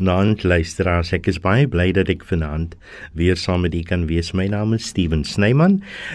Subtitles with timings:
[0.00, 1.10] Goeienaand luisteraars.
[1.12, 2.72] Ek is baie bly dat ek vanaand
[3.12, 4.30] weer saam met u kan wees.
[4.32, 5.74] My naam is Steven Snyman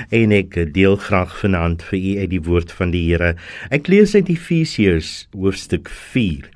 [0.10, 3.36] en ek deel graag vanaand vir u uit die woord van die Here.
[3.70, 6.50] Ek lees uit Efesiërs hoofstuk 4.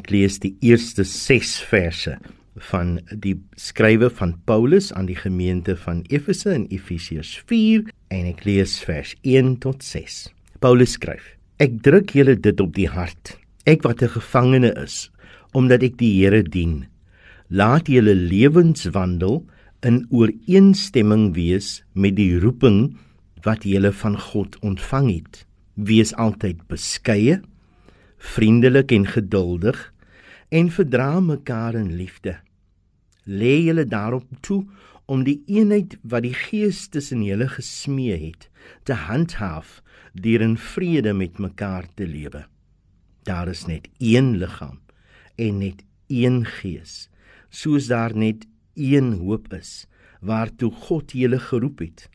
[0.00, 2.16] Ek lees die eerste 6 verse
[2.72, 7.84] van die skrywe van Paulus aan die gemeente van Efese in Efesiërs 4
[8.16, 10.22] en ek lees vers 1 tot 6.
[10.64, 13.36] Paulus skryf: Ek druk julle dit op die hart.
[13.68, 15.10] Ek wat 'n gevangene is
[15.56, 16.84] omdat ek die Here dien.
[17.48, 19.40] Laat julle lewenswandel
[19.86, 22.96] in ooreenstemming wees met die roeping
[23.46, 25.44] wat julle van God ontvang het.
[25.76, 27.40] Wees altyd beskeie,
[28.34, 29.78] vriendelik en geduldig
[30.52, 32.36] en verdra mekaar in liefde.
[33.24, 34.64] Lê julle daarop toe
[35.06, 38.48] om die eenheid wat die Gees tussen julle gesmee het,
[38.84, 39.80] te handhaaf
[40.12, 42.46] deur in vrede met mekaar te lewe.
[43.24, 44.80] Daar is net een liggaam
[45.36, 47.06] en net een gees
[47.48, 49.86] soos daar net een hoop is
[50.20, 52.08] waartoe God julle geroep het.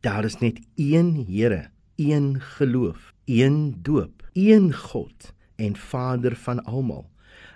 [0.00, 7.10] Daar is net een Here een geloof een doop een God en Vader van almal.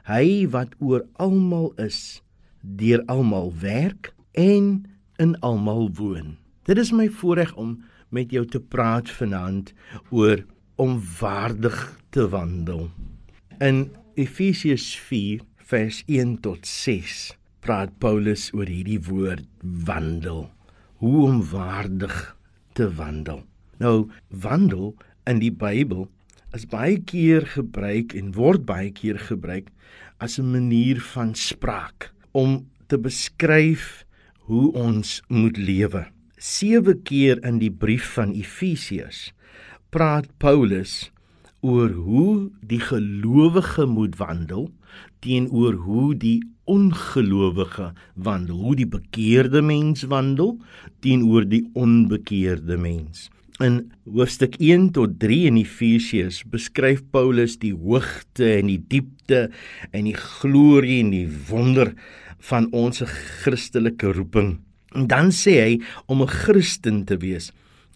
[0.05, 2.23] Hy wat oor almal is
[2.61, 4.85] deur almal werk en
[5.17, 6.37] in almal woon.
[6.67, 9.73] Dit is my voorreg om met jou te praat vanaand
[10.11, 10.45] oor
[10.75, 11.79] om waardig
[12.11, 12.91] te wandel.
[13.59, 17.21] In Efesiërs 4 vers 1 tot 6
[17.65, 20.51] praat Paulus oor hierdie woord wandel.
[21.01, 22.17] Hoe om waardig
[22.77, 23.41] te wandel.
[23.81, 24.93] Nou wandel
[25.25, 26.11] in die Bybel
[26.53, 29.71] is baie keer gebruik en word baie keer gebruik
[30.21, 34.05] as 'n manier van spraak om te beskryf
[34.45, 36.05] hoe ons moet lewe.
[36.37, 39.33] Sewe keer in die brief van Efesiërs
[39.91, 41.12] praat Paulus
[41.63, 44.67] oor hoe die gelowige moet wandel
[45.23, 50.57] teenoor hoe die ongelowige wandel, hoe die bekeerde mens wandel
[51.05, 53.29] teenoor die onbekeerde mens.
[53.63, 59.45] In hoofstuk 1 tot 3 in Efesiërs beskryf Paulus die hoogte en die diepte
[59.93, 61.93] en die glorie en die wonder
[62.49, 63.05] van ons
[63.43, 64.57] Christelike roeping.
[64.99, 65.75] En dan sê hy
[66.11, 67.53] om 'n Christen te wees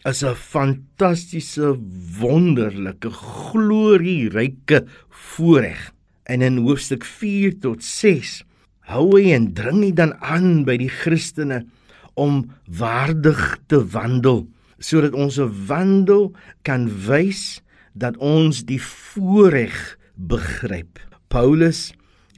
[0.06, 1.78] is 'n fantastiese
[2.21, 5.93] wonderlike glorieryke voorreg.
[6.22, 8.44] En in hoofstuk 4 tot 6
[8.87, 11.67] hou hy en dring hy dan aan by die Christene
[12.15, 14.47] om waardig te wandel
[14.78, 17.62] sodat ons 'n wandel kan wys
[17.94, 21.00] dat ons die voorreg begryp.
[21.28, 21.93] Paulus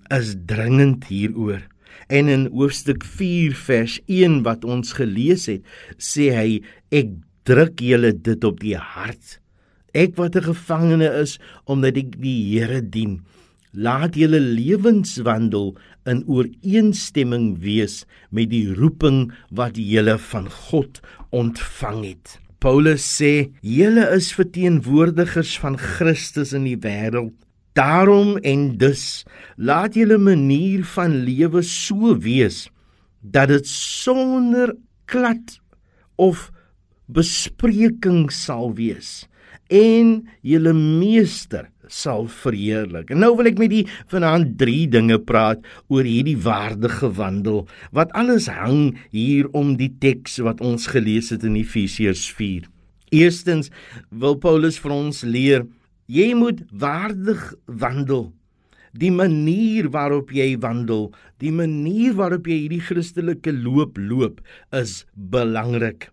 [0.09, 1.61] is dringend hieroor.
[2.09, 5.63] En in hoofstuk 4 vers 1 wat ons gelees het,
[5.99, 7.11] sê hy ek
[7.49, 9.39] druk julle dit op die hart.
[9.97, 13.25] Ek wat 'n gevangene is omdat ek die Here dien.
[13.73, 15.77] Laat julle lewenswandel
[16.07, 21.01] in ooreenstemming wees met die roeping wat julle van God
[21.31, 22.39] ontvang het.
[22.59, 27.35] Paulus sê: "Julle is verteenwoordigers van Christus in die wêreld.
[27.73, 29.25] Daarom en dus
[29.57, 32.69] laat julle manier van lewe so wees
[33.23, 35.61] dat dit sonder klad
[36.17, 36.51] of
[37.09, 39.27] bespreking sal wees
[39.69, 43.13] en julle meester sal verheerlik.
[43.13, 43.83] En nou wil ek met u
[44.13, 47.63] vanaand drie dinge praat oor hierdie waardige wandel
[47.97, 52.69] wat alles hang hier om die teks wat ons gelees het in Efesiërs 4.
[53.13, 53.73] Eerstens
[54.11, 55.65] wil Paulus vir ons leer
[56.09, 58.29] jy moet waardig wandel.
[58.99, 61.11] Die manier waarop jy wandel,
[61.45, 64.41] die manier waarop jy hierdie Christelike loop loop
[64.75, 66.09] is belangrik.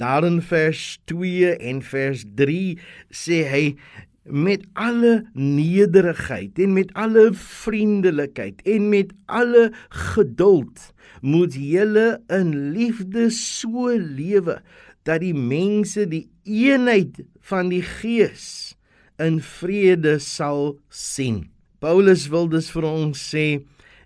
[0.00, 2.78] Daar in vers 2 en vers 3
[3.14, 3.64] sê hy
[4.24, 10.80] met alle nederigheid en met alle vriendelikheid en met alle geduld
[11.20, 14.58] moet julle in liefde so lewe
[15.04, 18.74] dat die mense die eenheid van die gees
[19.20, 21.44] in vrede sal sien.
[21.78, 23.46] Paulus wil dus vir ons sê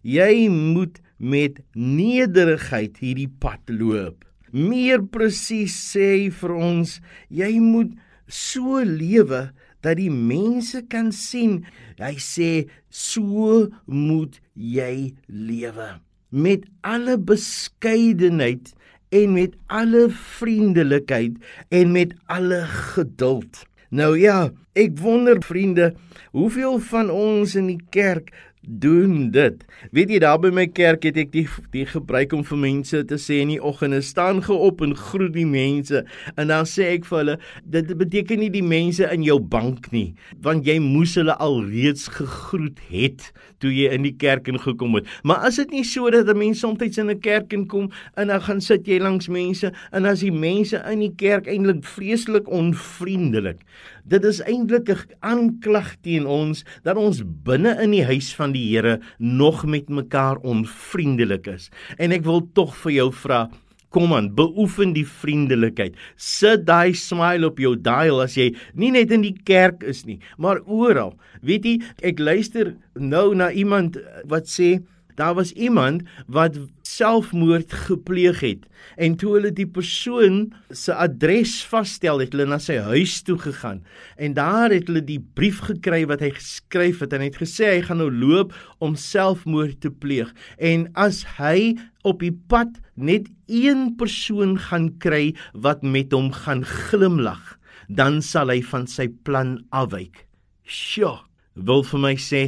[0.03, 4.28] jy moet met nederigheid hierdie pad loop.
[4.53, 6.99] Meer presies sê hy vir ons,
[7.29, 7.95] jy moet
[8.29, 9.49] so lewe
[9.85, 11.63] dat die mense kan sien.
[12.01, 12.51] Hy sê
[12.89, 15.99] so moet jy lewe
[16.29, 18.75] met alle beskeidenheid
[19.09, 21.39] en met alle vriendelikheid
[21.73, 23.65] en met alle geduld.
[23.89, 25.95] Nou ja, ek wonder vriende,
[26.37, 28.29] hoeveel van ons in die kerk
[28.69, 29.65] doen dit.
[29.97, 33.17] Weet jy daar by my kerk het ek die die gebruik om vir mense te
[33.21, 36.05] sê in die oggende staan ge op en groet die mense
[36.37, 40.13] en dan sê ek vir hulle dit beteken nie die mense in jou bank nie
[40.45, 43.31] want jy moes hulle alreeds gegroet het
[43.63, 45.09] toe jy in die kerk ingekom het.
[45.27, 48.41] Maar as dit nie so dat 'n mens soms in 'n kerk inkom en dan
[48.41, 53.59] gaan sit jy langs mense en as die mense in die kerk eintlik vreeslik onvriendelik.
[54.05, 58.58] Dit is eintlik 'n aanklag teen ons dat ons binne in die huis van die
[58.59, 61.71] Here nog met mekaar onvriendelik is.
[61.99, 63.47] En ek wil tog vir jou vra
[63.89, 65.95] Kom aan, beoefen die vriendelikheid.
[66.21, 70.19] Sit daai smile op jou dial as jy nie net in die kerk is nie,
[70.37, 71.15] maar oral.
[71.41, 71.75] Weet jy,
[72.05, 73.97] ek luister nou na iemand
[74.29, 74.75] wat sê
[75.21, 76.57] daar was iemand wat
[76.87, 78.65] selfmoord gepleeg het
[78.97, 83.83] en toe hulle die persoon se adres vasstel het hulle na sy huis toe gegaan
[84.17, 87.75] en daar het hulle die brief gekry wat hy geskryf het en hy het gesê
[87.75, 91.77] hy gaan nou loop om selfmoord te pleeg en as hy
[92.09, 98.53] op die pad net een persoon gaan kry wat met hom gaan glimlag dan sal
[98.53, 100.27] hy van sy plan afwyk.
[100.69, 101.17] Sjoe,
[101.57, 102.43] wil vir my sê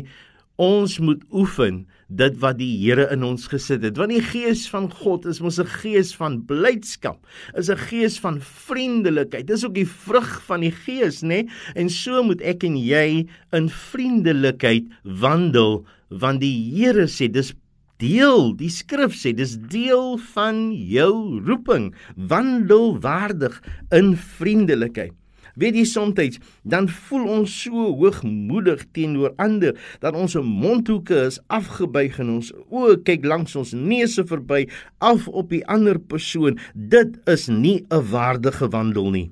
[0.61, 3.99] ons moet oefen dit wat die Here in ons gesit het.
[4.01, 8.41] Want die gees van God is mos 'n gees van blydskap, is 'n gees van
[8.41, 9.47] vriendelikheid.
[9.47, 11.29] Dis ook die vrug van die gees, nê?
[11.29, 11.49] Nee?
[11.75, 17.55] En so moet ek en jy in vriendelikheid wandel, want die Here sê dis
[17.99, 25.13] deel, die skrif sê dis deel van jou roeping, wandel waardig in vriendelikheid.
[25.55, 32.19] Weet jy soms dan voel ons so hoogmoedig teenoor ander dat ons mondhoeke is afgebuig
[32.23, 34.67] en ons oë kyk langs ons neuse verby
[34.99, 36.59] af op die ander persoon.
[36.75, 39.31] Dit is nie 'n waardige wandel nie.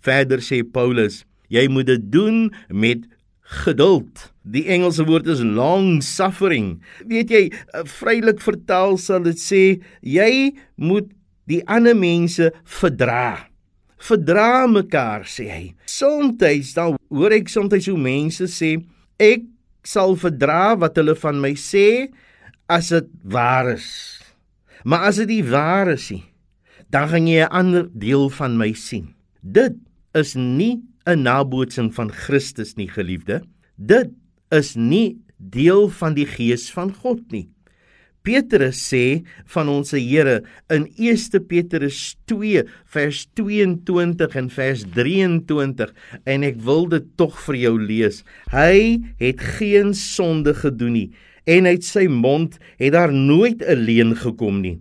[0.00, 3.06] Verder sê Paulus, jy moet dit doen met
[3.42, 4.32] geduld.
[4.42, 6.82] Die Engelse woord is long suffering.
[7.06, 11.10] Weet jy, eh, vrylik vertaal sal dit sê jy moet
[11.46, 13.49] die ander mense verdra
[14.00, 15.66] verdra mekaar sê hy.
[15.86, 18.76] Soms dan hoor ek soms hoe mense sê
[19.20, 19.44] ek
[19.84, 22.10] sal verdra wat hulle van my sê
[22.70, 23.88] as dit waar is.
[24.84, 26.24] Maar as dit nie waar is nie,
[26.90, 29.14] dan gaan jy 'n ander deel van my sien.
[29.42, 29.76] Dit
[30.14, 33.42] is nie 'n nabootsing van Christus nie, geliefde.
[33.76, 34.10] Dit
[34.50, 37.48] is nie deel van die gees van God nie.
[38.22, 39.22] Petrus sê
[39.54, 45.94] van ons Here in 1 Petrus 2 vers 22 en vers 23
[46.24, 48.20] en ek wil dit tog vir jou lees.
[48.52, 51.08] Hy het geen sonde gedoen nie
[51.48, 54.78] en uit sy mond het daar nooit 'n leuen gekom nie.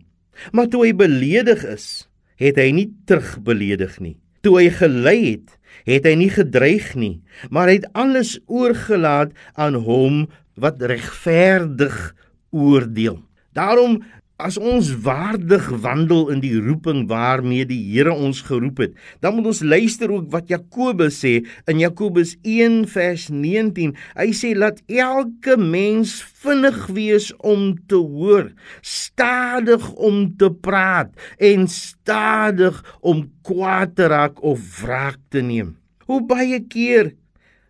[0.51, 2.07] Maar toe hy beledig is,
[2.39, 4.17] het hy nie terugbeledig nie.
[4.41, 10.27] Toe hy gelei het, het hy nie gedreig nie, maar het alles oorgelaat aan hom
[10.55, 12.15] wat regverdig
[12.51, 13.28] oordeel.
[13.57, 13.99] Daarom
[14.39, 19.49] as ons waardig wandel in die roeping waarmee die Here ons geroep het, dan moet
[19.51, 21.33] ons luister ook wat Jakobus sê
[21.67, 23.91] in Jakobus 1 vers 19.
[24.15, 31.67] Hy sê laat elke mens vinnig wees om te hoor, stadig om te praat en
[31.67, 35.75] stadig om kwaad te raak of wraak te neem.
[36.07, 37.11] Hoe baie keer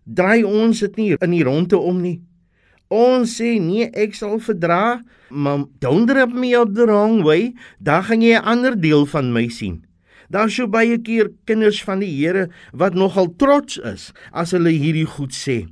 [0.06, 2.20] draai ons dit nie in die ronde om nie.
[2.90, 8.02] Ons sê nee, ek sal verdra, maar don't rub me up the wrong way, dan
[8.04, 9.86] gaan jy 'n ander deel van my sien.
[10.30, 15.06] Daar's so baie keer kinders van die Here wat nogal trots is as hulle hierdie
[15.06, 15.68] goed sê.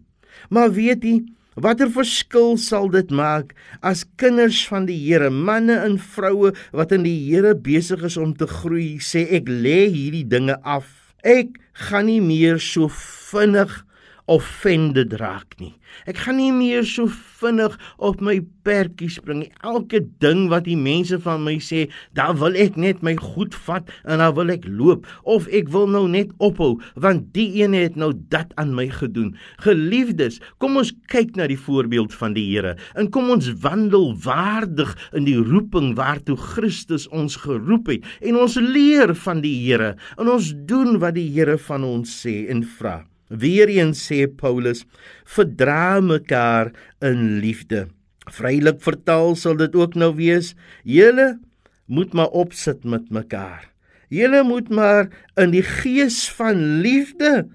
[0.49, 1.25] Maar weet jy,
[1.55, 7.03] watter verskil sal dit maak as kinders van die Here, manne en vroue wat in
[7.03, 10.85] die Here besig is om te groei, sê ek lê hierdie dinge af.
[11.23, 13.86] Ek gaan nie meer so vinnig
[14.27, 15.73] offended raak nie.
[16.09, 17.07] Ek gaan nie meer so
[17.39, 18.35] vinnig op my
[18.67, 19.51] pertjie spring nie.
[19.65, 21.85] Elke ding wat die mense van my sê,
[22.17, 25.87] daar wil ek net my goed vat en dan wil ek loop of ek wil
[25.91, 29.33] nou net ophou want die een het nou dat aan my gedoen.
[29.63, 34.91] Geliefdes, kom ons kyk na die voorbeeld van die Here en kom ons wandel waardig
[35.15, 40.31] in die roeping waartoe Christus ons geroep het en ons leer van die Here en
[40.35, 43.05] ons doen wat die Here van ons sê en vra.
[43.29, 44.85] Weereens sê Paulus:
[45.25, 47.87] "Verdra mekaar in liefde."
[48.27, 51.39] Vrylik vertaal sal dit ook nou wees: "Julle
[51.85, 53.71] moet maar opsit met mekaar.
[54.09, 57.47] Julle moet maar in die gees van liefde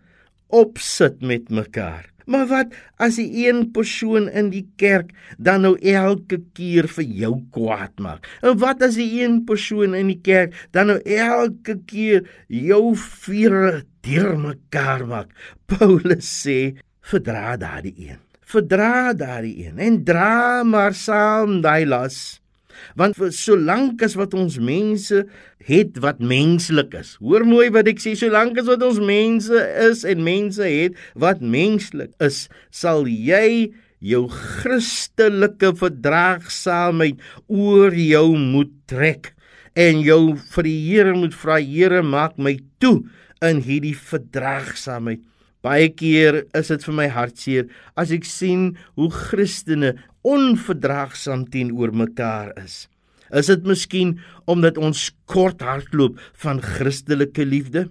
[0.49, 6.41] opsit met mekaar." Maar wat as die een persoon in die kerk dan nou elke
[6.57, 8.29] keer vir jou kwaad maak?
[8.43, 13.83] En wat as die een persoon in die kerk dan nou elke keer jou vure
[14.07, 15.33] deurmekaar maak?
[15.73, 18.21] Paulus sê, verdra daardie een.
[18.53, 22.42] verdra daardie een en dra maar saam daai las.
[22.99, 25.25] Want solank as wat ons mense
[25.63, 27.15] het wat menslik is.
[27.23, 31.43] Hoor mooi wat ek sê, solank as wat ons mense is en mense het wat
[31.43, 33.73] menslik is, sal jy
[34.03, 39.33] jou Christelike verdraagsaamheid oor jou moet trek
[39.79, 43.03] en jou vir die Here moet vra Here maak my toe
[43.43, 45.23] in hierdie verdraagsaamheid.
[45.63, 52.53] Baie keer is dit vir my hartseer as ek sien hoe Christene onverdraagsaam teenoor mekaar
[52.63, 52.87] is.
[53.33, 57.89] Is dit miskien omdat ons kort hardloop van Christelike liefde?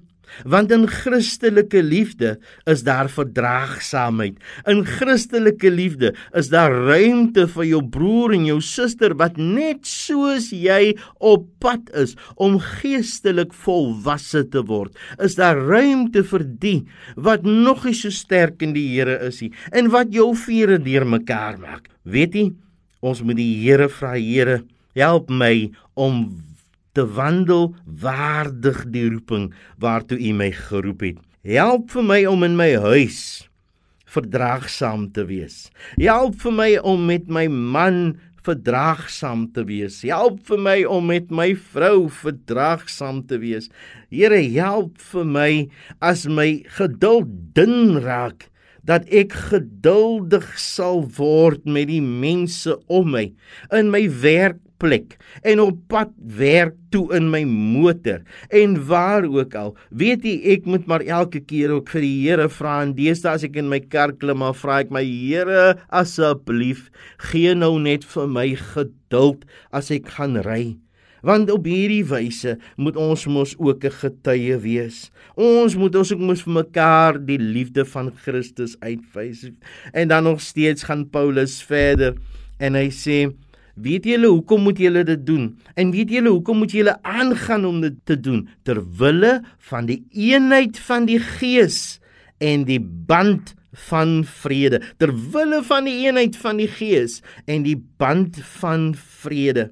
[0.47, 2.37] Want in Christelike liefde
[2.69, 4.39] is daar verdraagsaamheid.
[4.69, 10.51] In Christelike liefde is daar ruimte vir jou broer en jou suster wat net soos
[10.55, 14.95] jy op pad is om geestelik volwasse te word.
[15.21, 16.79] Is daar ruimte vir die
[17.15, 21.59] wat nog nie so sterk in die Here is nie en wat jou vere deurmekaar
[21.61, 21.89] maak.
[22.03, 22.45] Weet jy,
[23.01, 24.61] ons moet die Here vra, Here,
[24.97, 26.25] help my om
[26.97, 31.21] te wandel waardig die roeping waartoe U my geroep het.
[31.47, 33.21] Help vir my om in my huis
[34.11, 35.69] verdraagsaam te wees.
[35.97, 40.01] Help vir my om met my man verdraagsaam te wees.
[40.03, 43.69] Help vir my om met my vrou verdraagsaam te wees.
[44.09, 45.51] Here, help vir my
[46.01, 48.49] as my geduld dun raak
[48.81, 53.27] dat ek geduldig sal word met die mense om my
[53.77, 58.19] in my werk plek en op pad werk toe in my motor
[58.49, 59.73] en waar ook al.
[59.89, 63.47] Weet jy, ek moet maar elke keer ook vir die Here vra en deesdae as
[63.47, 66.89] ek in my kar klim, maar vra ek my Here asseblief
[67.31, 70.63] gee nou net vir my geduld as ek gaan ry.
[71.21, 75.11] Want op hierdie wyse moet ons mos ook 'n getuie wees.
[75.37, 79.51] Ons moet ons ook mos vir mekaar die liefde van Christus uitwys.
[79.93, 82.17] En dan nog steeds gaan Paulus verder
[82.59, 83.31] en hy sê
[83.75, 85.47] Weet julle hoekom moet julle dit doen?
[85.75, 88.47] En weet julle hoekom moet julle aangaan om dit te doen?
[88.63, 91.99] Ter wille van die eenheid van die Gees
[92.37, 93.53] en die band
[93.87, 94.81] van vrede.
[94.97, 98.91] Ter wille van die eenheid van die Gees en die band van
[99.23, 99.69] vrede.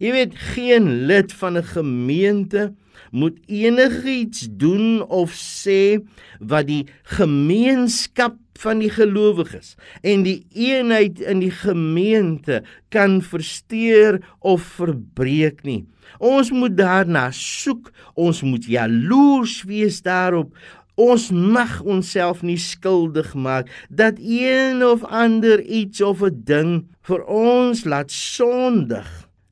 [0.00, 2.72] Jy weet geen lid van 'n gemeente
[3.12, 6.00] moet enigiets doen of sê
[6.40, 12.62] wat die gemeenskap van die gelowiges en die eenheid in die gemeente
[12.94, 15.82] kan versteur of verbreek nie.
[16.22, 20.52] Ons moet daarna soek, ons moet jaloers wees daarop.
[21.00, 26.72] Ons mag onsself nie skuldig maak dat een of ander iets of 'n ding
[27.08, 29.08] vir ons laat sondig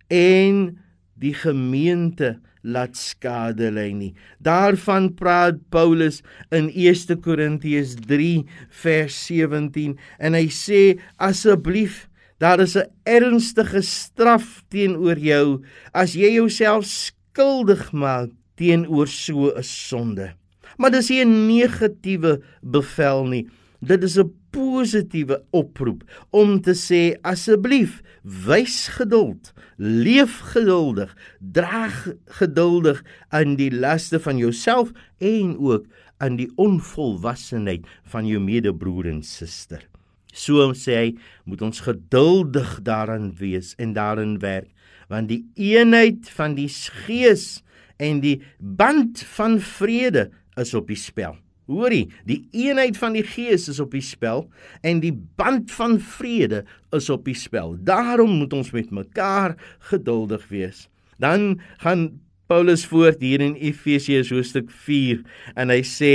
[0.09, 0.79] en
[1.14, 4.12] die gemeente laat skade lei nie.
[4.38, 8.45] Daarvan praat Paulus in 1 Korintiërs 3
[8.83, 10.83] vers 17 en hy sê
[11.17, 12.07] asseblief
[12.40, 15.62] daar is 'n ernstige straf teenoor jou
[15.93, 20.33] as jy jouself skuldig maak teenoor so 'n sonde.
[20.79, 23.47] Maar dis nie 'n negatiewe bevel nie.
[23.80, 31.88] Dit is 'n positiewe oproep om te sê asseblief wys geduld, leef geduldig, dra
[32.26, 35.87] geduldig aan die laste van jouself en ook
[36.18, 39.88] aan die onvolwassenheid van jou medebroer en suster.
[40.32, 44.68] So sê hy, moet ons geduldig daarin wees en daarin werk,
[45.08, 47.62] want die eenheid van die gees
[47.96, 51.37] en die band van vrede is op die spel.
[51.70, 54.48] Hoorie, die eenheid van die Gees is op die spel
[54.86, 56.64] en die band van vrede
[56.96, 57.76] is op die spel.
[57.86, 59.54] Daarom moet ons met mekaar
[59.92, 60.88] geduldig wees.
[61.22, 62.08] Dan gaan
[62.50, 65.22] Paulus voort hier in Efesiërs hoofstuk 4
[65.54, 66.14] en hy sê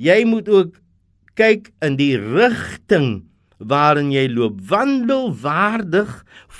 [0.00, 0.78] jy moet ook
[1.38, 3.28] kyk in die rigting
[3.58, 4.60] waarin jy loop.
[4.70, 6.10] Wandel waardig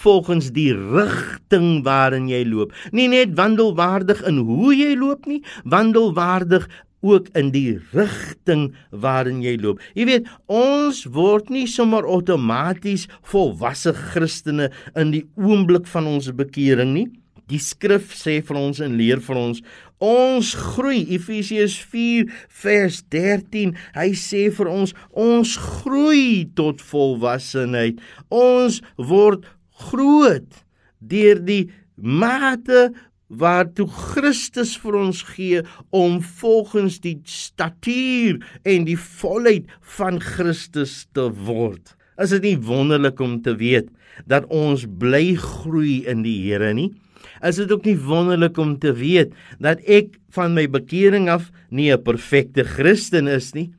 [0.03, 2.75] volgens die rigting waarin jy loop.
[2.93, 6.67] Nie net wandel waardig in hoe jy loop nie, wandel waardig
[7.05, 9.83] ook in die rigting waarin jy loop.
[9.95, 16.95] Jy weet, ons word nie sommer outomaties volwasse Christene in die oomblik van ons bekering
[16.97, 17.09] nie.
[17.49, 19.63] Die skrif sê vir ons en leer vir ons
[20.05, 22.29] ons groei Efesiërs 4
[22.63, 27.99] vers 13 hy sê vir ons ons groei tot volwassenheid
[28.31, 28.79] ons
[29.11, 29.49] word
[29.89, 30.63] groot
[30.99, 31.65] deur die
[31.99, 32.89] mate
[33.29, 35.63] waartoe Christus vir ons gee
[35.95, 39.69] om volgens die statuur en die volheid
[39.99, 41.95] van Christus te word.
[42.19, 43.93] Is dit nie wonderlik om te weet
[44.27, 46.91] dat ons bly groei in die Here nie?
[47.45, 51.93] Is dit ook nie wonderlik om te weet dat ek van my bekering af nie
[51.93, 53.71] 'n perfekte Christen is nie?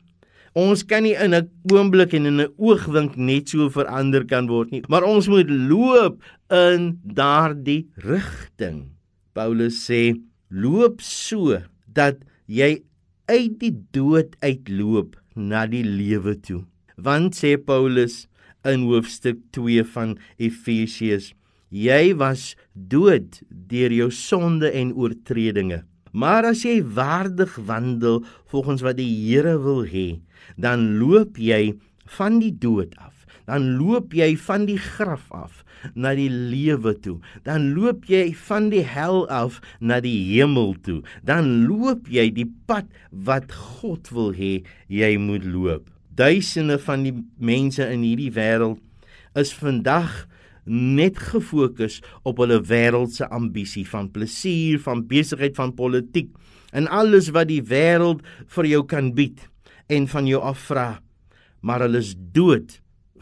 [0.55, 4.71] Ons kan nie in 'n oomblik en in 'n oogwink net so verander kan word
[4.71, 8.98] nie, maar ons moet loop in daardie rigting.
[9.38, 10.15] Paulus sê,
[10.50, 12.79] loop so dat jy
[13.29, 16.63] uit die dood uitloop na die lewe toe.
[16.98, 18.25] Want sê Paulus
[18.67, 21.31] in hoofstuk 2 van Efesiërs,
[21.69, 25.83] jy was dood deur jou sonde en oortredinge.
[26.12, 30.19] Maar as jy waardig wandel volgens wat die Here wil hê,
[30.57, 31.77] dan loop jy
[32.17, 33.18] van die dood af.
[33.49, 35.63] Dan loop jy van die graf af
[35.95, 37.17] na die lewe toe.
[37.47, 40.99] Dan loop jy van die hel af na die hemel toe.
[41.25, 44.59] Dan loop jy die pad wat God wil hê
[44.91, 45.89] jy moet loop.
[46.19, 48.81] Duisende van die mense in hierdie wêreld
[49.39, 50.25] is vandag
[50.69, 56.29] net gefokus op hulle wêreldse ambisie van plesier, van besigheid, van politiek
[56.75, 58.21] en alles wat die wêreld
[58.53, 59.41] vir jou kan bied
[59.89, 60.99] en van jou afvra.
[61.65, 62.77] Maar hulle is dood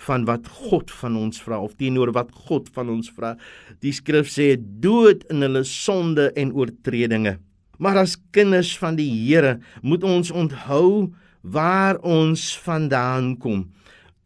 [0.05, 3.35] van wat God van ons vra of teenoor wat God van ons vra.
[3.83, 7.37] Die skrif sê dood in hulle sonde en oortredinge.
[7.77, 13.67] Maar as kinders van die Here moet ons onthou waar ons vandaan kom.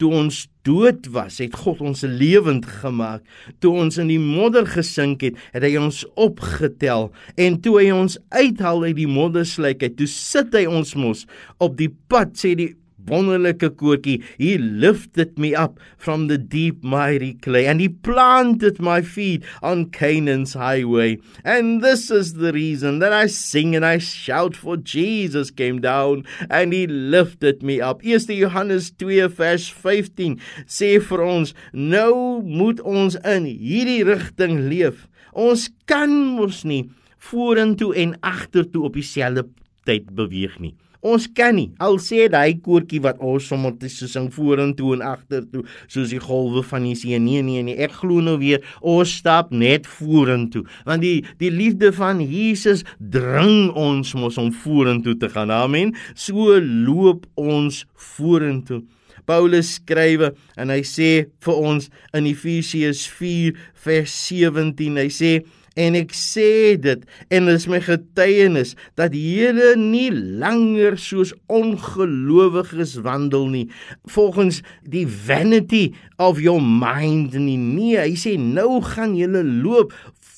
[0.01, 3.21] Toe ons dood was, het God ons lewend gemaak.
[3.61, 8.17] Toe ons in die modder gesink het, het hy ons opgetel en toe hy ons
[8.33, 11.27] uithaal uit die moddersluik, toe sit hy ons mos
[11.61, 12.71] op die pad sê die
[13.07, 19.01] wonderlike koortjie he lifted me up from the deep mighty clay and he planted my
[19.01, 21.17] feet on Canaan's highway.
[21.43, 26.25] And this is the reason that I sing and I shout for Jesus came down
[26.49, 28.03] and he lifted me up.
[28.03, 35.07] 1 Johannes 2 vers 15 sê vir ons nou moet ons in hierdie rigting leef.
[35.31, 36.83] Ons kan mos nie
[37.21, 39.47] vorentoe en agtertoe op dieselfde
[39.85, 44.27] tyd beweeg nie Ons kan nie al sê daai koortjie wat ons sommer te sing
[44.33, 47.17] vorentoe en agtertoe soos die golwe van die see.
[47.17, 50.61] Nee nee nee, ek glo nou weer ons stap net vorentoe.
[50.85, 55.49] Want die die liefde van Jesus dring ons mos om vorentoe te gaan.
[55.49, 55.95] Amen.
[56.13, 57.81] So loop ons
[58.13, 58.83] vorentoe.
[59.25, 61.09] Paulus skrywe en hy sê
[61.45, 63.57] vir ons in Efesiërs 4
[63.87, 65.33] vers 17 hy sê
[65.79, 72.97] En ek sê dit en dit is my getuienis dat julle nie langer soos ongelowiges
[73.05, 73.67] wandel nie
[74.11, 77.55] volgens die vanity of your mind nie.
[77.55, 79.95] Nee, hy sê nou gaan julle loop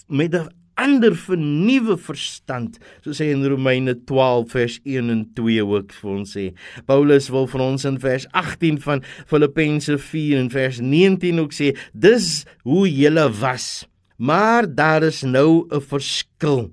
[0.08, 5.93] met 'n ander vernuwe verstand soos hy in Romeine 12 vers 1 en 2 ook
[5.93, 6.54] vir ons sê.
[6.86, 11.74] Paulus wil vir ons in vers 18 van Filippense 4 en vers 19 ook sê
[11.93, 13.88] dis hoe julle was
[14.24, 16.72] Maar daar is nou 'n verskil.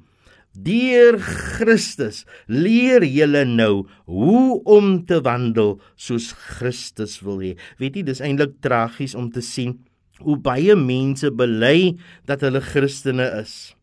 [0.51, 7.59] Deur Christus leer julle nou hoe om te wandel soos Christus wil hê.
[7.79, 9.79] Weet jy, dis eintlik tragies om te sien
[10.19, 13.75] hoe baie mense bely dat hulle Christene is.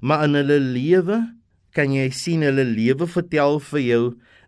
[0.00, 1.18] Maar in hulle lewe
[1.74, 4.04] kan jy sien hulle lewe vertel vir jou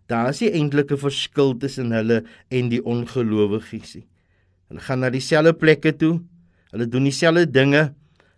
[0.07, 4.07] daar is nie eintlik 'n verskil tussen hulle en die ongelowiges nie.
[4.69, 6.21] Hulle gaan na dieselfde plekke toe.
[6.71, 7.93] Hulle doen dieselfde dinge.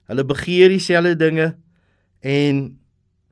[0.07, 1.47] Hulle begeer dieselfde dinge
[2.23, 2.77] en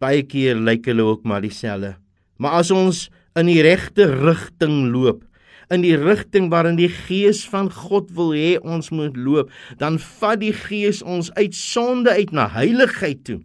[0.04, 1.96] baie keer lyk hulle ook maar dieselfde.
[2.38, 3.08] Maar as ons
[3.40, 5.24] in die regte rigting loop,
[5.74, 9.50] in die rigting waarin die Gees van God wil hê ons moet loop,
[9.82, 13.40] dan vat die Gees ons uit sonde uit na heiligheid toe.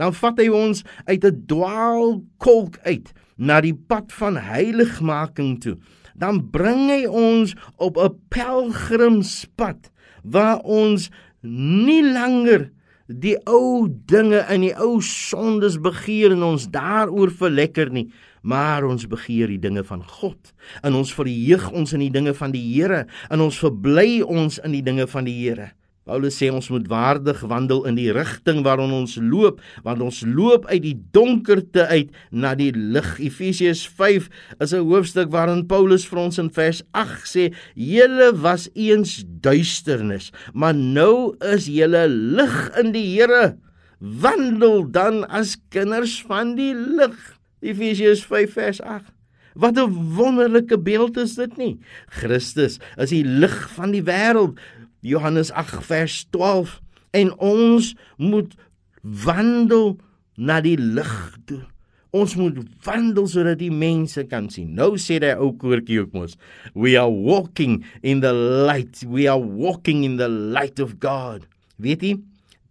[0.00, 5.76] Dan vat hy ons uit 'n dwaalkolk uit na die pad van heiligmaking toe.
[6.16, 9.90] Dan bring hy ons op 'n pelgrimspad
[10.24, 11.10] waar ons
[11.42, 12.68] nie langer
[13.10, 18.08] die ou dinge in die ou sondes begeer en ons daaroor verlekker nie
[18.42, 20.54] maar ons begeer die dinge van God.
[20.80, 24.72] En ons verheug ons in die dinge van die Here en ons verbly ons in
[24.72, 25.72] die dinge van die Here
[26.08, 30.64] Paulus sê ons moet waardig wandel in die rigting waarin ons loop, want ons loop
[30.70, 33.10] uit die donkerte uit na die lig.
[33.20, 34.30] Efesiërs 5
[34.64, 40.32] is 'n hoofstuk waarin Paulus vir ons in vers 8 sê: "Julle was eens duisternis,
[40.54, 43.56] maar nou is julle lig in die Here.
[44.00, 49.12] Wandel dan as kinders van die lig." Efesiërs 5 vers 8
[49.54, 51.80] Wat 'n wonderlike beeld is dit nie?
[52.06, 54.58] Christus is die lig van die wêreld.
[55.00, 56.80] Johannes 8 vers 12
[57.16, 58.54] en ons moet
[59.00, 59.96] wandel
[60.36, 61.14] na die lig
[61.48, 61.62] toe.
[62.10, 64.72] Ons moet wandel sodat die mense kan sien.
[64.74, 66.36] Nou sê hy ou koortjie ook mos,
[66.74, 69.04] we are walking in the light.
[69.06, 71.46] We are walking in the light of God.
[71.80, 72.16] Weet jy,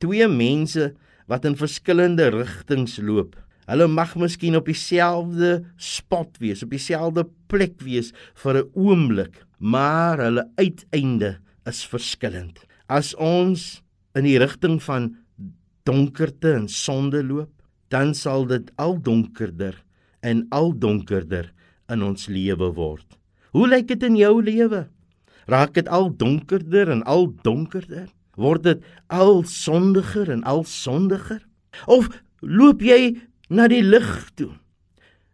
[0.03, 0.91] twee mense
[1.29, 3.37] wat in verskillende rigtings loop.
[3.69, 8.11] Hulle mag miskien op dieselfde spot wees, op dieselfde plek wees
[8.41, 11.37] vir 'n oomblik, maar hulle uiteinde
[11.69, 12.59] is verskillend.
[12.89, 13.79] As ons
[14.17, 15.13] in die rigting van
[15.87, 17.51] donkerte en sonde loop,
[17.89, 19.77] dan sal dit al donkerder
[20.25, 21.49] en al donkerder
[21.89, 23.05] in ons lewe word.
[23.55, 24.85] Hoe lyk dit in jou lewe?
[25.49, 28.09] Raak dit al donkerder en al donkerder?
[28.39, 31.41] Word dit al sondiger en al sondiger?
[31.89, 32.11] Of
[32.45, 33.17] loop jy
[33.49, 34.51] na die lig toe?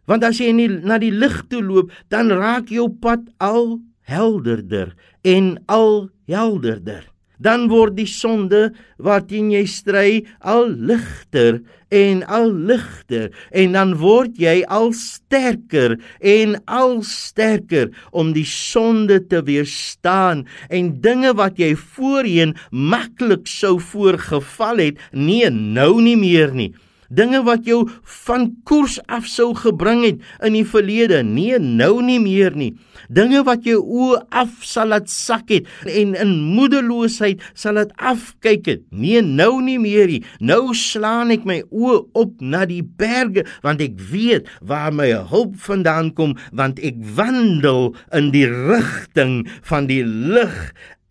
[0.08, 4.94] Want as jy nie na die lig toe loop, dan raak jou pad al helderder
[5.26, 7.04] en al helderder.
[7.36, 10.10] Dan word die sonde waarteen jy stry
[10.40, 11.58] al ligter
[11.92, 13.28] en al ligter.
[13.52, 20.46] En dan word jy al sterker en al sterker om die sonde te weerstaan.
[20.72, 26.72] En dinge wat jy voorheen maklik sou voorgeval het nee nou nie meer nie
[27.08, 27.84] dinge wat jou
[28.26, 31.22] van koers af sou gebring het in die verlede.
[31.26, 32.72] Nee nou nie meer nie.
[33.12, 38.66] Dinge wat jou oë af sal laat sak het en in moedeloosheid sal dit afkyk
[38.70, 38.82] het.
[38.90, 40.22] Nee nou nie meer nie.
[40.40, 45.56] Nou slaan ek my oë op na die berge want ek weet waar my hulp
[45.66, 50.56] vandaan kom want ek wandel in die rigting van die lig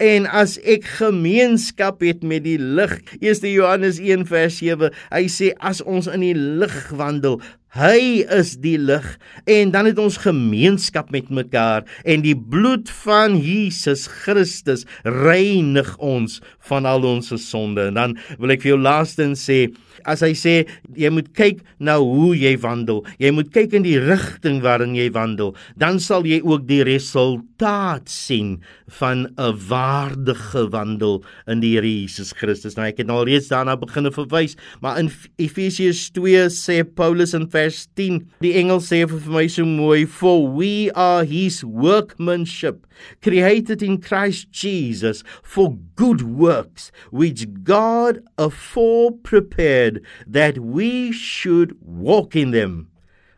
[0.04, 5.54] En as ek gemeenskap het met die lig, 1 Johannes 1 vers 7, hy sê
[5.64, 7.38] as ons in die lig wandel,
[7.80, 9.06] hy is die lig
[9.52, 16.42] en dan het ons gemeenskap met mekaar en die bloed van Jesus Christus reinig ons
[16.68, 17.88] van al ons sonde.
[17.88, 19.70] En dan wil ek vir jou laastens sê,
[20.06, 20.56] as hy sê
[20.96, 25.10] jy moet kyk na hoe jy wandel, jy moet kyk in die rigting waarin jy
[25.16, 28.60] wandel, dan sal jy ook die resultaat sien
[29.00, 32.76] van 'n waardige wandel in die Here Jesus Christus.
[32.78, 37.34] Nou ek het nou al reeds daarna begine verwys, maar in Efesiërs 2 sê Paulus
[37.34, 42.86] in vers 10, die engel sê vir my so mooi, for we are his workmanship,
[43.22, 49.95] created in Christ Jesus for good works which God afore prepared
[50.28, 52.88] that we should walk in them.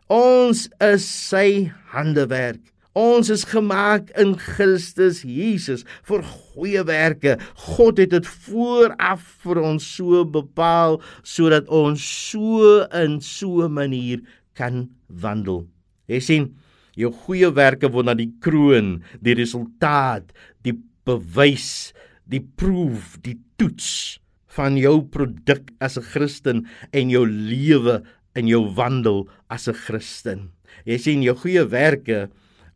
[0.07, 2.61] Ons is sy handewerk.
[2.97, 7.35] Ons is gemaak in Christus Jesus vir goeie werke.
[7.67, 14.23] God het dit vooraf vir ons so bepaal sodat ons so in so 'n manier
[14.55, 15.67] kan wandel.
[16.07, 16.55] Jy sien,
[16.95, 20.73] jou goeie werke word na die kroon, die resultaat, die
[21.05, 21.93] bewys,
[22.25, 24.19] die proef, die toets
[24.57, 28.01] van jou produk as 'n Christen en jou lewe
[28.35, 30.51] en jou wandel as 'n Christen.
[30.85, 32.29] Jy sien jou goeie werke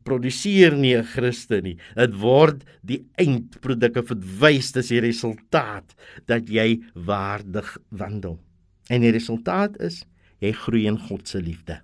[0.04, 1.78] produseer nie 'n Christen nie.
[1.96, 5.96] Dit word die eindproduk of dit wys dis die resultaat
[6.28, 8.39] dat jy waardig wandel.
[8.89, 10.06] En die resultaat is
[10.39, 11.82] jy groei in God se liefde.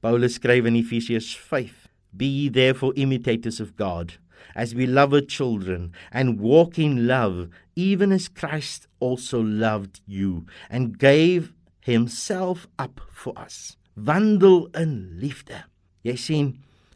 [0.00, 4.18] Paulus skryf in Efesiërs 5: Be therefore imitators of God
[4.54, 11.52] as beloved children and walk in love even as Christ also loved you and gave
[11.80, 13.76] himself up for us.
[13.96, 15.64] Wandel in liefde.
[16.02, 16.52] Jy sien,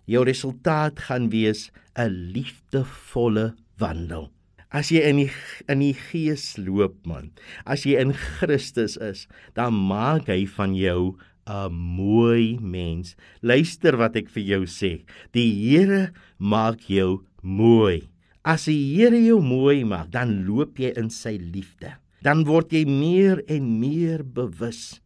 [0.07, 4.31] jou resultaat gaan wees 'n liefdevolle wandel.
[4.72, 5.33] As jy in die
[5.68, 7.31] in die gees loop man,
[7.66, 13.16] as jy in Christus is, dan maak hy van jou 'n mooi mens.
[13.42, 15.05] Luister wat ek vir jou sê.
[15.33, 18.09] Die Here maak jou mooi.
[18.42, 21.94] As die Here jou mooi maak, dan loop jy in sy liefde.
[22.22, 25.02] Dan word jy meer en meer bewus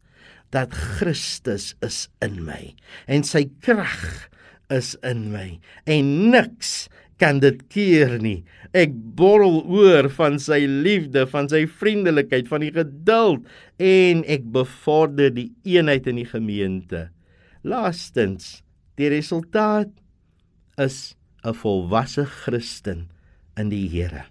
[0.55, 2.71] dat Christus is in my
[3.11, 4.29] en sy krag
[4.73, 5.57] is in my
[5.91, 6.87] en niks
[7.21, 8.45] kan dit keer nie.
[8.77, 13.47] Ek borrel oor van sy liefde, van sy vriendelikheid, van die geduld
[13.81, 17.07] en ek bevorder die eenheid in die gemeente.
[17.65, 18.61] Laastens,
[19.01, 19.91] die resultaat
[20.81, 21.17] is
[21.47, 23.07] 'n volwasse Christen
[23.57, 24.25] in die Here.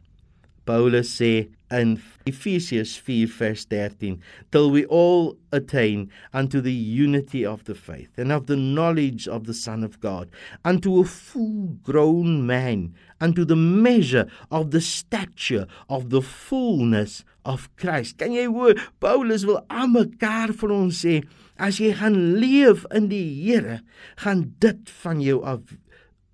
[0.65, 4.19] Paulus sê in Efesiërs 4:13
[4.51, 9.45] till we all attain unto the unity of the faith and of the knowledge of
[9.45, 10.29] the son of God
[10.63, 17.69] unto a full grown man unto the measure of the stature of the fullness of
[17.77, 21.21] Christ kan jy hoor Paulus wil aan mekaar vir ons sê
[21.57, 23.79] as jy gaan leef in die Here
[24.25, 25.77] gaan dit van jou af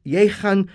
[0.04, 0.70] jy gaan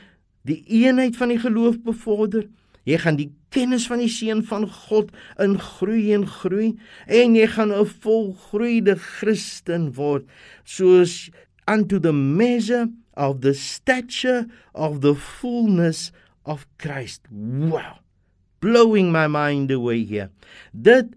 [0.46, 2.46] die eenheid van die geloof bevorder.
[2.86, 5.10] Jy gaan die kennis van die seun van God
[5.42, 6.76] in groei en groei.
[7.06, 10.24] En jy gaan 'n volgroeide Christen word
[10.64, 11.30] soos
[11.66, 16.12] unto the measure of the stature of the fullness
[16.44, 17.22] of Christ.
[17.30, 17.98] Wow.
[18.60, 20.30] Blowing my mind away here.
[20.72, 21.16] Dit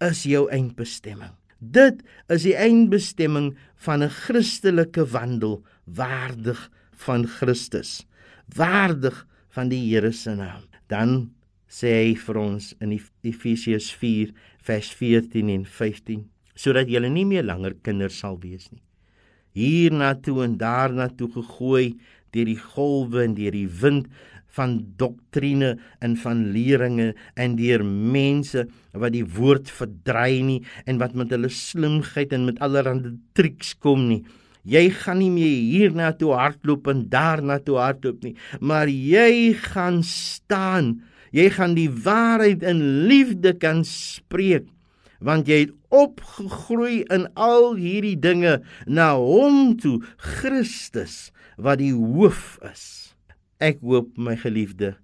[0.00, 1.34] is jou eindbestemming.
[1.58, 6.70] Dit is die eindbestemming van 'n Christelike wandel, waardig
[7.06, 8.02] van Christus,
[8.56, 10.66] waardig van die Here se naam.
[10.88, 11.30] Dan
[11.68, 14.32] sê hy vir ons in Efesiërs 4
[14.64, 16.24] vers 14 en 15
[16.58, 18.82] sodat julle nie meer langer kinders sal wees nie
[19.58, 21.98] hier na toe en daar na toe gegooi
[22.34, 24.08] deur die golwe en deur die wind
[24.56, 28.64] van doktrine en van leringe en deur mense
[28.96, 34.08] wat die woord verdry nie en wat met hulle slimheid en met allerlei triks kom
[34.08, 34.22] nie
[34.68, 38.88] jy gaan nie meer hier na toe hardloop en daar na toe hardloop nie maar
[38.88, 40.98] jy gaan staan
[41.32, 44.68] jy gaan die waarheid in liefde kan spreek
[45.24, 52.58] want jy het opgegroei in al hierdie dinge na hom toe Christus wat die hoof
[52.68, 53.14] is.
[53.58, 54.94] Ek hoop my geliefde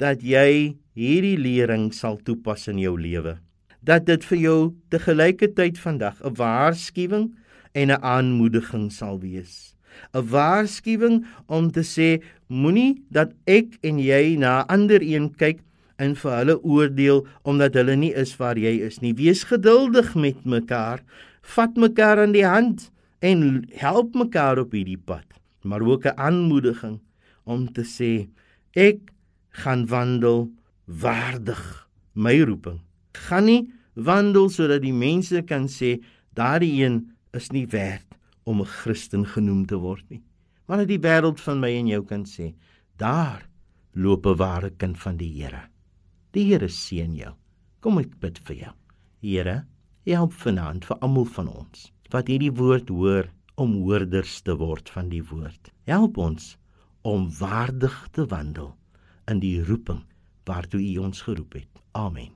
[0.00, 3.36] dat jy hierdie lering sal toepas in jou lewe.
[3.82, 7.34] Dat dit vir jou te gelyke tyd vandag 'n waarskuwing
[7.72, 9.74] en 'n aanmoediging sal wees.
[10.14, 15.60] 'n Waarskuwing om te sê moenie dat ek en jy na ander een kyk
[15.98, 19.14] en vir hulle oordeel omdat hulle nie is waar jy is nie.
[19.14, 21.02] Wees geduldig met mekaar.
[21.42, 25.26] Vat mekaar aan die hand en help mekaar op hierdie pad.
[25.62, 27.00] Maar ook 'n aanmoediging
[27.44, 28.28] om te sê
[28.72, 29.12] ek
[29.50, 30.50] gaan wandel
[30.84, 32.80] waardig my roeping.
[33.12, 35.98] Gaan nie wandel sodat die mense kan sê
[36.34, 40.22] daardie een is nie werd om 'n Christen genoem te word nie.
[40.66, 42.54] Maar dat die wêreld van my en jou kan sê
[42.96, 43.48] daar
[43.92, 45.68] loop 'n ware kind van die Here.
[46.32, 47.34] Die Here seën jou.
[47.80, 48.72] Kom ek bid vir jou.
[49.22, 49.64] Here,
[50.04, 55.10] help vanaand vir almal van ons wat hierdie woord hoor om hoorders te word van
[55.12, 55.72] die woord.
[55.84, 56.56] Help ons
[57.02, 58.72] om waardig te wandel
[59.28, 60.04] in die roeping
[60.48, 61.84] waartoe U ons geroep het.
[61.92, 62.32] Amen.